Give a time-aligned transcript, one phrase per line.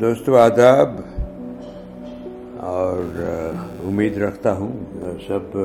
[0.00, 1.00] دوستو، آداب
[2.56, 2.98] اور
[3.84, 4.72] امید رکھتا ہوں
[5.28, 5.58] سب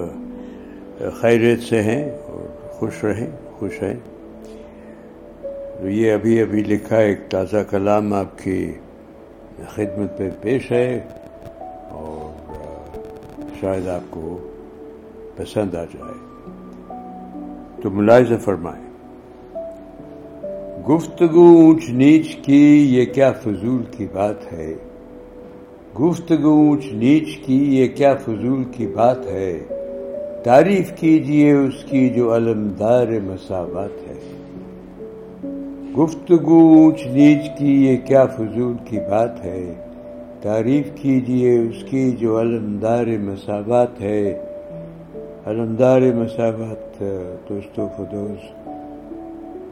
[1.21, 3.27] خیریت سے ہیں اور خوش رہیں،
[3.59, 3.93] خوش ہیں
[5.81, 8.73] تو یہ ابھی ابھی لکھا ایک تازہ کلام آپ کی
[9.75, 11.07] خدمت پہ پیش ہے
[11.89, 12.53] اور
[13.61, 14.51] شاید آپ کو
[15.35, 16.19] پسند آ جائے۔
[17.83, 18.90] تو ملاحظہ فرمائیں۔
[20.89, 24.73] گفتگو اونچ نیچ کی یہ کیا فضول کی بات ہے؟
[25.99, 29.59] گفتگو اونچ نیچ کی یہ کیا فضول کی بات ہے؟
[30.43, 34.19] تعریف کیجیے اس کی جو علمدار مساوات ہے۔
[35.97, 39.73] گفتگو اونچ نیچ کی یہ کیا فضول کی بات ہے؟
[40.41, 44.39] تعریف کیجیے اس کی جو علمدار مساوات ہے۔
[45.45, 47.03] علمدار مساوات،
[47.49, 48.60] دوستو، فدوس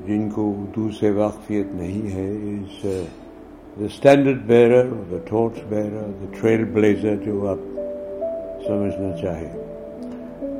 [0.09, 2.83] جن کو اردو سے واقفیت نہیں ہے اس
[3.79, 6.25] the standard bearer the torch bearer the
[6.63, 7.59] trailblazer جو آپ
[8.67, 9.49] سمجھنا چاہے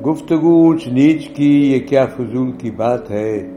[0.06, 3.50] گفتگو اونچ نیچ کی، یہ کیا فضول کی بات ہے؟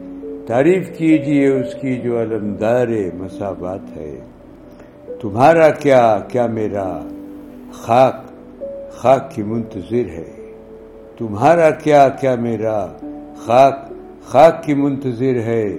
[0.47, 2.87] تعریف کیجیے اس کی جو علمدار
[3.17, 4.19] مساوات ہے۔
[5.21, 7.07] تمہارا کیا کیا میرا
[7.73, 8.15] خاک
[8.91, 10.51] خاک کی منتظر ہے؟
[11.17, 12.87] تمہارا کیا کیا میرا
[13.37, 13.92] خاک
[14.25, 15.77] خاک کی منتظر ہے،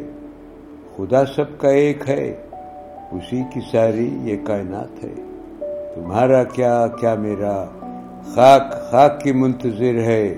[0.96, 2.36] خدا سب کا ایک ہے،
[3.12, 5.14] اسی کی ساری یہ کائنات ہے۔
[5.94, 7.64] تمہارا کیا کیا میرا؟
[8.34, 10.34] خاک خاک کی منتظر ہے،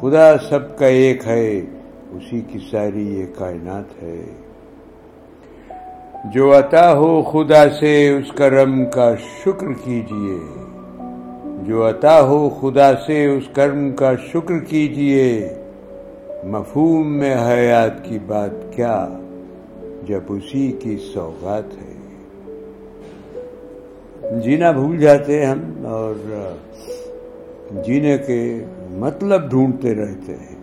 [0.00, 1.60] خدا سب کا ایک ہے،
[2.10, 4.24] اسی کی ساری یہ کائنات ہے۔
[6.34, 10.38] جو عطا ہو خدا سے، اس کرم کا شکر کیجیے۔
[11.66, 15.48] جو عطا ہو خدا سے، اس کرم کا شکر کیجیے۔
[16.44, 19.08] مفہوم میں حیات کی بات کیا
[20.06, 21.90] جب اسی کی سوگات ہے؟
[24.40, 26.14] جینا بھول جاتے ہم اور
[27.86, 30.56] جینے کے مطلب ڈھونڈتے رہتے ہیں۔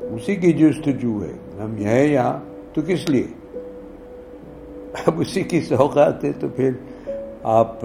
[0.00, 2.38] اسی کی جستجو ہے۔ ہم یہ یہاں،
[2.74, 3.58] تو کس لیے؟
[5.06, 6.70] اب اسی کی سوگات ہے تو پھر
[7.42, 7.80] آپ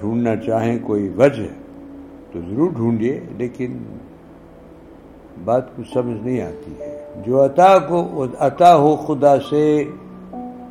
[0.00, 1.48] ڈھونڈنا چاہیں کوئی وجہ
[2.32, 3.76] تو ضرور ڈھونڈیے، لیکن
[5.44, 9.84] بات کو سمجھ نہیں آتی ہے۔ جو عطا کو، عطا ہو خدا سے،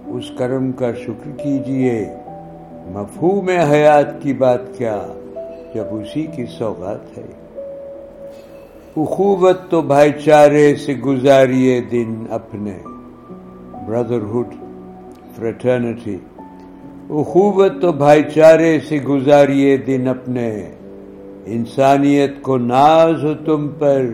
[0.05, 2.05] اس کرم کا شکر کیجیے۔
[2.87, 5.01] مفہوم حیات کی بات کیا؟
[5.75, 7.25] جب اسی کی سوگات ہے۔
[8.97, 12.77] اخوت تو بھائی چارے سے گزاریے دن اپنے۔
[13.87, 14.53] بردرہڈ
[15.35, 16.17] فریٹرنٹی
[17.09, 20.71] اخوت تو بھائی چارے سے گزاریے دن اپنے۔
[21.45, 24.05] انسانیت کو ناز ہو تم پر۔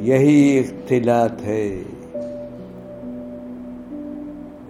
[0.00, 1.82] یہی اختلاط ہے۔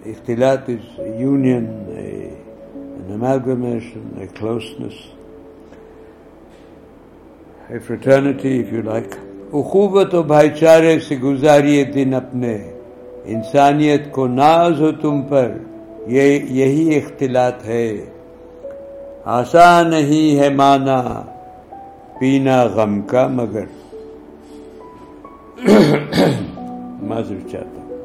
[0.05, 1.65] اختلاط is union
[4.19, 4.93] a closeness
[7.69, 9.15] a fraternity if you like
[9.53, 12.57] اخوبت و بھائی چارے سے گزاریے دن اپنے۔
[13.25, 15.51] انسانیت کو ناز ہو تم پر۔
[16.07, 18.05] یہی اختلاط ہے۔
[19.25, 21.21] آسان نہیں ہے مانا۔
[22.19, 23.78] پینا غم کا مگر۔
[27.01, 27.81] معذر چاہتا.
[27.81, 27.97] ہوں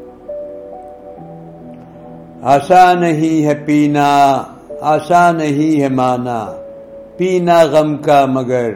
[2.42, 4.42] آسان نہیں ہے پینا
[4.80, 6.52] آسان نہیں ہے مانا.
[7.16, 8.72] پینا غم کا مگر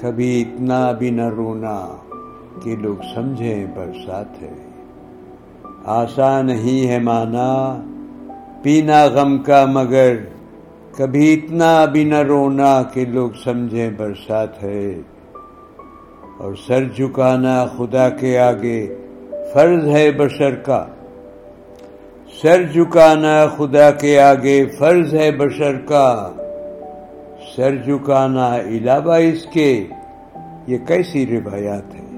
[0.00, 1.96] کبھی اتنا بھی نہ رونا
[2.62, 4.54] کہ لوگ سمجھیں برسات ہے.
[5.84, 7.80] آسان نہیں ہے مانا،
[8.62, 10.16] پینا غم کا مگر
[10.96, 15.00] کبھی اتنا بھی نہ رونا کہ لوگ سمجھیں برسات ہے.
[16.40, 18.96] اور سر جھکانا خدا کے آگے
[19.54, 20.86] فرض ہے بشر کا۔
[22.42, 26.32] سر جھکانا خدا کے آگے فرض ہے بشر کا۔
[27.56, 29.84] سر جھکانا علاوہ اس کے
[30.66, 32.08] یہ کیسی روایات ہے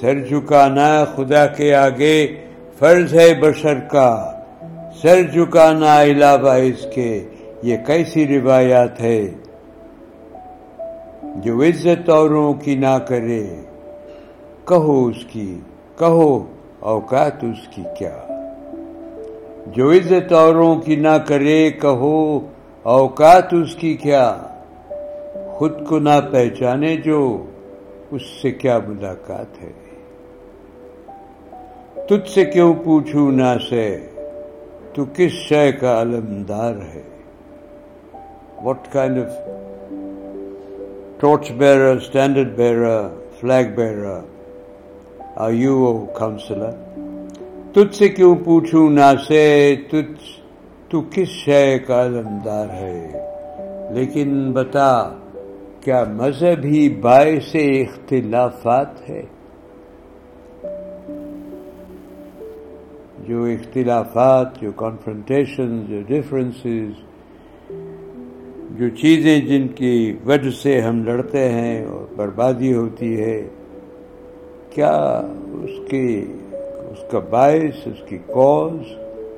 [0.00, 2.26] سر جھکانا خدا کے آگے
[2.78, 4.32] فرض ہے بشر کا۔
[5.02, 7.24] سر جھکانا علاوہ اس کے
[7.62, 9.30] یہ کیسی روایات ہے
[11.36, 13.46] جو عزت اوروں کی نہ کرے۔
[14.64, 15.58] کہو اس کی،
[15.98, 16.44] کہو
[16.80, 18.26] اوقات اس کی کیا۔
[19.66, 22.40] جو عزت اوروں کی نہ کرے، کہو
[22.82, 24.36] اوقات اس کی کیا۔
[25.52, 27.44] خود کو نہ پہچانے جو،
[28.10, 29.72] اس سے کیا ملاقات ہے۔
[32.06, 34.06] تجھ سے کیوں پوچھوں نہ سے؟
[34.94, 37.02] تو کس شے کا علمدار ہے؟
[38.64, 39.48] What kind of
[41.18, 43.10] torch bearer, standard bearer,
[43.40, 44.24] flag bearer,
[45.36, 46.74] are you, O counselor?
[47.74, 49.44] تجھ سے کیوں پوچھوں نہ سے
[49.90, 50.28] تجھ
[50.90, 54.92] تو کس شے کا علمدار ہے لیکن بتا
[55.80, 59.22] کیا مذہب ہی باعث اختلافات ہے
[63.28, 67.04] جو اختلافات جو کانفرنٹیشن جو ڈفرینسز
[68.78, 73.48] جو چیزیں جن کی وجہ سے ہم لڑتے ہیں اور بربادی ہوتی ہے،
[74.70, 76.24] کیا اس کی،
[76.90, 78.92] اس کا باعث، اس کی کوز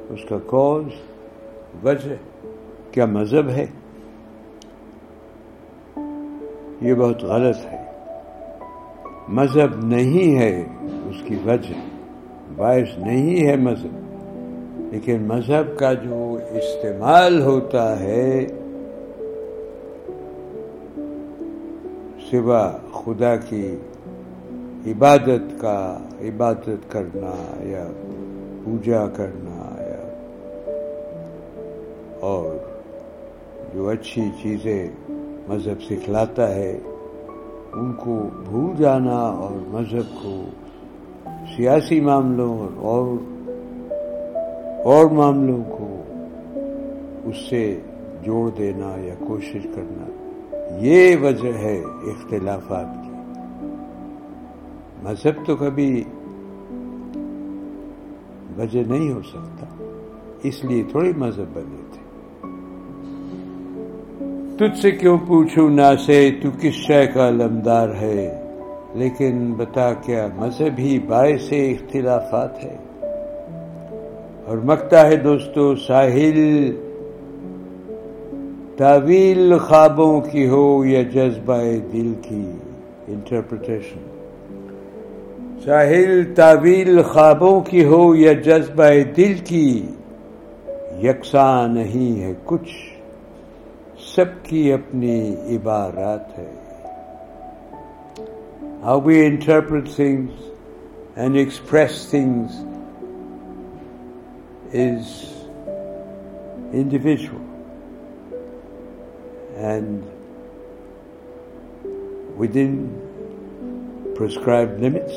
[0.08, 0.84] اس کا کوز
[1.84, 2.46] وجہ،
[2.92, 3.66] کیا مذہب ہے؟
[6.80, 7.84] یہ بہت غلط ہے۔
[9.28, 11.74] مذہب نہیں ہے اس کی وجہ،
[12.56, 13.98] باعث نہیں ہے مذہب۔
[14.92, 18.46] لیکن مذہب کا جو استعمال ہوتا ہے
[22.30, 23.76] سوا خدا کی
[24.86, 27.86] عبادت کا عبادت کرنا یا
[28.64, 30.02] پوجا کرنا یا
[32.20, 32.56] اور
[33.74, 34.88] جو اچھی چیزیں
[35.48, 36.78] مذہب سکھلاتا ہے،
[37.72, 40.44] ان کو بھول جانا اور مذہب کو
[41.56, 43.16] سیاسی معاملوں اور
[44.84, 46.02] اور معاملوں کو
[47.24, 47.80] اس سے
[48.22, 50.27] جوڑ دینا یا کوشش کرنا۔
[50.70, 53.10] یہ وجہ ہے اختلافات کی۔
[55.02, 56.04] مذہب تو کبھی
[58.58, 59.66] وجہ نہیں ہو سکتا،
[60.42, 61.98] اس لیے تھوڑی مذہب بنے تھے۔
[64.56, 68.42] تجھ سے کیوں پوچھوں نہ سے تو کس شے کا لمدار ہے؟
[68.94, 72.76] لیکن بتا کیا، مذہب ہی باعث اختلافات ہے۔
[74.44, 76.70] اور مکتا ہے دوستو، ساحل
[78.78, 82.52] تعویل خوابوں کی ہو یا جذبہ دل کی؟
[83.08, 83.98] انٹرپریٹیشن
[85.64, 88.84] ساحل تعویل خوابوں کی ہو یا جذبہ
[89.16, 89.86] دل کی؟
[91.02, 92.72] یکساں نہیں ہے کچھ،
[94.14, 96.50] سب کی اپنی عبارات ہے۔
[98.82, 100.50] How we interpret things
[101.16, 102.64] and express things
[104.74, 105.34] is
[106.72, 107.36] individual
[109.58, 110.04] and
[112.36, 112.72] within
[114.14, 115.14] prescribed limits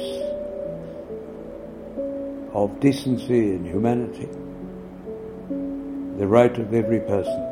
[2.53, 4.27] of decency and humanity,
[6.17, 7.47] the right of every person.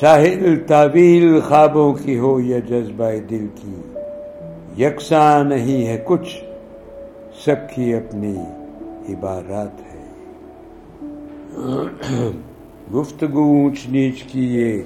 [0.00, 3.74] ساحل تعویل خوابوں کی ہو یا جذبہ دل کی
[4.82, 6.36] یکساں نہیں ہے کچھ
[7.44, 8.36] سب کی اپنی
[9.12, 10.02] عبارات ہے
[12.92, 14.82] گفتگو اونچ نیچ کی یہ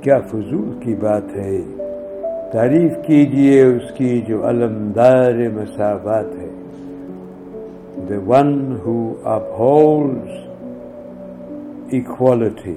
[0.00, 1.60] کیا فضول کی بات ہے؟
[2.52, 6.48] تعریف کیجیے اس کی جو علمدار مساوات ہے۔
[8.08, 9.14] The one who
[9.58, 10.28] uphold
[11.92, 12.74] equality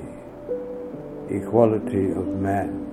[1.30, 2.84] equality of man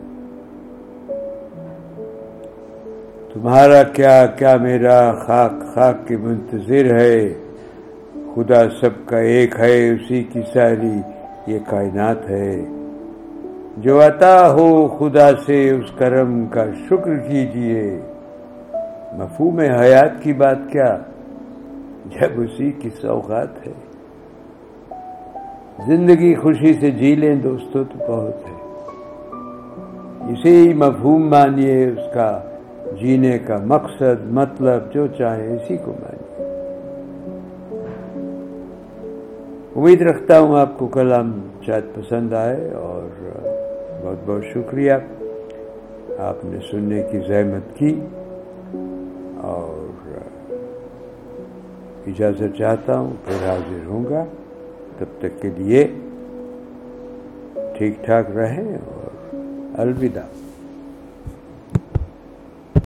[3.32, 7.34] تمہارا کیا کیا میرا خاک خاک کے منتظر ہے؟
[8.34, 11.13] خدا سب کا ایک ہے، اسی کی ساری
[11.46, 12.64] یہ کائنات ہے۔
[13.76, 18.00] جو عطا ہو خدا سے اس کرم کا شکر کیجیے۔
[19.12, 20.98] مفہوم حیات کی بات کیا؟
[22.04, 23.72] جب اسی کی سوغات ہے۔
[25.86, 28.64] زندگی خوشی سے جی لیں دوستوں تو بہت ہے۔
[30.32, 32.40] اسی مفہوم مانیے اس کا
[33.00, 36.23] جینے کا مقصد مطلب جو چاہیں اسی کو مانیے۔
[39.76, 43.22] امید رکھتا ہوں آپ کو کلام شاید پسند آئے اور
[44.02, 44.92] بہت بہت شکریہ۔
[46.18, 48.00] آپ نے سننے کی زحمت کی
[49.40, 50.18] اور
[52.06, 54.24] اجازت چاہتا ہوں پھر حاضر ہوں گا۔
[54.98, 55.86] تب تک کے لیے
[57.78, 59.36] ٹھیک ٹھاک رہیں اور
[59.78, 60.43] الوداع۔